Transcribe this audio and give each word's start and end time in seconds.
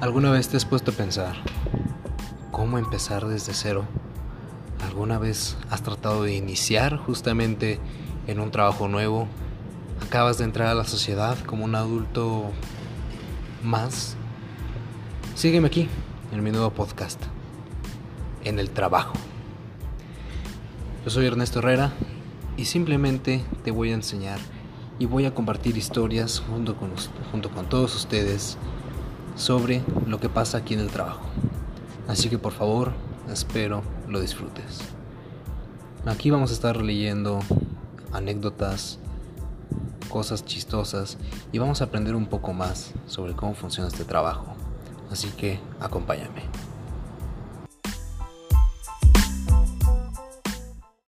¿Alguna 0.00 0.30
vez 0.30 0.48
te 0.48 0.56
has 0.56 0.64
puesto 0.64 0.90
a 0.90 0.94
pensar 0.94 1.36
cómo 2.50 2.78
empezar 2.78 3.26
desde 3.26 3.54
cero? 3.54 3.84
¿Alguna 4.84 5.18
vez 5.18 5.56
has 5.70 5.82
tratado 5.82 6.24
de 6.24 6.34
iniciar 6.34 6.96
justamente 6.96 7.78
en 8.26 8.40
un 8.40 8.50
trabajo 8.50 8.88
nuevo? 8.88 9.28
¿Acabas 10.04 10.38
de 10.38 10.44
entrar 10.44 10.68
a 10.68 10.74
la 10.74 10.84
sociedad 10.84 11.38
como 11.46 11.64
un 11.64 11.76
adulto 11.76 12.50
más? 13.62 14.16
Sígueme 15.36 15.68
aquí 15.68 15.88
en 16.32 16.42
mi 16.42 16.50
nuevo 16.50 16.70
podcast, 16.70 17.22
en 18.44 18.58
el 18.58 18.70
trabajo. 18.70 19.14
Yo 21.04 21.10
soy 21.10 21.26
Ernesto 21.26 21.60
Herrera 21.60 21.92
y 22.56 22.64
simplemente 22.64 23.44
te 23.64 23.70
voy 23.70 23.90
a 23.90 23.94
enseñar 23.94 24.38
y 24.98 25.06
voy 25.06 25.24
a 25.24 25.34
compartir 25.34 25.76
historias 25.76 26.40
junto 26.40 26.76
con, 26.76 26.90
junto 27.30 27.50
con 27.50 27.68
todos 27.68 27.94
ustedes 27.96 28.56
sobre 29.36 29.82
lo 30.06 30.20
que 30.20 30.28
pasa 30.28 30.58
aquí 30.58 30.74
en 30.74 30.80
el 30.80 30.90
trabajo. 30.90 31.22
Así 32.08 32.28
que 32.28 32.38
por 32.38 32.52
favor, 32.52 32.92
espero 33.30 33.82
lo 34.08 34.20
disfrutes. 34.20 34.80
Aquí 36.04 36.30
vamos 36.30 36.50
a 36.50 36.54
estar 36.54 36.76
leyendo 36.76 37.40
anécdotas, 38.12 38.98
cosas 40.08 40.44
chistosas 40.44 41.16
y 41.52 41.58
vamos 41.58 41.80
a 41.80 41.84
aprender 41.84 42.14
un 42.14 42.26
poco 42.26 42.52
más 42.52 42.92
sobre 43.06 43.34
cómo 43.34 43.54
funciona 43.54 43.88
este 43.88 44.04
trabajo. 44.04 44.54
Así 45.10 45.28
que 45.28 45.60
acompáñame. 45.80 46.42